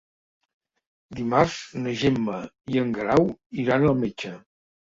Dimarts 1.19 1.59
na 1.85 1.93
Gemma 2.05 2.39
i 2.75 2.83
en 2.87 2.91
Guerau 2.99 3.31
iran 3.67 3.89
al 3.95 4.05
metge. 4.05 4.37